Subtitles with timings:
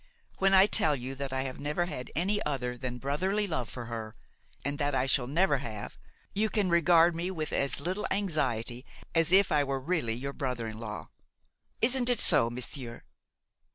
[0.39, 3.85] When I tell you that I have never had any other than brotherly love for
[3.85, 4.15] her,
[4.65, 5.95] and that I shall never have,
[6.33, 8.83] you can regard me with as little anxiety
[9.13, 11.09] as if I were really your brother in law.
[11.83, 13.03] Isn't it so, monsieur?'